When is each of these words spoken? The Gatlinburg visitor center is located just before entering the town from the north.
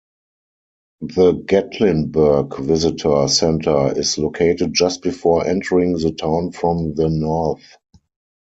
The 1.01 1.33
Gatlinburg 1.33 2.57
visitor 2.65 3.27
center 3.27 3.95
is 3.95 4.17
located 4.17 4.73
just 4.73 5.03
before 5.03 5.45
entering 5.45 5.93
the 5.93 6.11
town 6.11 6.53
from 6.53 6.95
the 6.95 7.07
north. 7.07 7.77